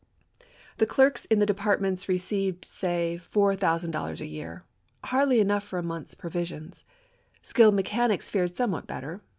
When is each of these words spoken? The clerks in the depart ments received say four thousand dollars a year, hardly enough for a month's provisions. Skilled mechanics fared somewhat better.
The 0.77 0.87
clerks 0.87 1.25
in 1.25 1.37
the 1.37 1.45
depart 1.45 1.79
ments 1.79 2.09
received 2.09 2.65
say 2.65 3.19
four 3.19 3.55
thousand 3.55 3.91
dollars 3.91 4.19
a 4.19 4.25
year, 4.25 4.63
hardly 5.03 5.39
enough 5.39 5.63
for 5.63 5.77
a 5.77 5.83
month's 5.83 6.15
provisions. 6.15 6.83
Skilled 7.43 7.75
mechanics 7.75 8.27
fared 8.27 8.55
somewhat 8.55 8.87
better. 8.87 9.21